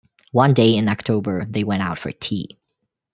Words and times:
One 0.31 0.55
day 0.55 0.75
in 0.75 0.87
October 0.89 1.45
they 1.45 1.63
went 1.63 1.83
out 1.83 1.99
for 1.99 2.11
tea. 2.11 2.57